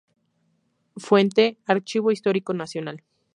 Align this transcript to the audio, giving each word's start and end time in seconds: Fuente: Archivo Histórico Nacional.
Fuente: 0.97 1.59
Archivo 1.67 2.09
Histórico 2.09 2.55
Nacional. 2.55 3.03